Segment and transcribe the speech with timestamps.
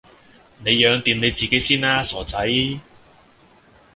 [0.65, 2.39] 你養掂你自己先啦，傻仔